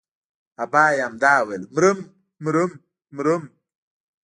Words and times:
ابا 0.63 0.83
يې 0.93 0.99
همدا 1.07 1.33
ويل 1.47 1.63
مرم 1.73 1.99
مرم 2.43 2.71
مرم. 3.15 3.43